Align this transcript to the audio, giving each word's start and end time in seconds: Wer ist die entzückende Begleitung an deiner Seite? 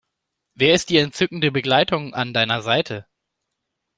Wer 0.55 0.73
ist 0.73 0.89
die 0.89 0.97
entzückende 0.97 1.51
Begleitung 1.51 2.15
an 2.15 2.33
deiner 2.33 2.63
Seite? 2.63 3.05